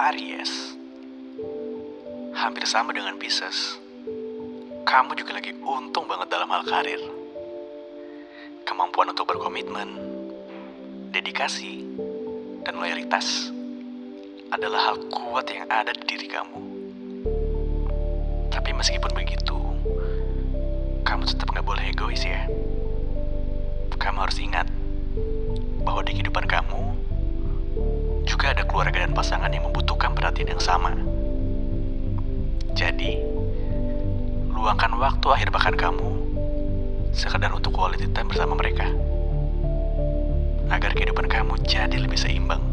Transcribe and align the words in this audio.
Aries. 0.00 0.72
Hampir 2.32 2.64
sama 2.64 2.96
dengan 2.96 3.20
Pisces. 3.20 3.76
Kamu 4.88 5.12
juga 5.12 5.36
lagi 5.36 5.52
untung 5.60 6.08
banget 6.08 6.32
dalam 6.32 6.48
hal 6.48 6.64
karir. 6.64 7.00
Kemampuan 8.64 9.12
untuk 9.12 9.28
berkomitmen, 9.28 10.00
dedikasi, 11.12 11.84
dan 12.64 12.80
loyalitas 12.80 13.52
adalah 14.48 14.92
hal 14.92 14.96
kuat 15.12 15.44
yang 15.52 15.68
ada 15.68 15.92
di 15.92 16.04
diri 16.08 16.28
kamu. 16.28 16.60
Tapi 18.48 18.70
meskipun 18.72 19.12
begitu, 19.12 19.60
kamu 21.04 21.22
tetap 21.28 21.52
nggak 21.52 21.68
boleh 21.68 21.84
egois 21.92 22.24
ya. 22.24 22.48
Kamu 24.00 24.18
harus 24.24 24.40
ingat 24.40 24.66
bahwa 25.84 26.00
di 26.02 26.16
kehidupan 26.16 26.48
kamu 26.48 26.81
juga 28.42 28.58
ada 28.58 28.66
keluarga 28.66 29.06
dan 29.06 29.14
pasangan 29.14 29.54
yang 29.54 29.70
membutuhkan 29.70 30.18
perhatian 30.18 30.50
yang 30.50 30.58
sama. 30.58 30.90
Jadi, 32.74 33.14
luangkan 34.50 34.98
waktu 34.98 35.26
akhir 35.30 35.54
pekan 35.54 35.78
kamu 35.78 36.10
sekedar 37.14 37.54
untuk 37.54 37.70
quality 37.70 38.10
time 38.10 38.26
bersama 38.26 38.58
mereka. 38.58 38.90
Agar 40.74 40.90
kehidupan 40.90 41.30
kamu 41.30 41.54
jadi 41.70 41.94
lebih 41.94 42.18
seimbang. 42.18 42.71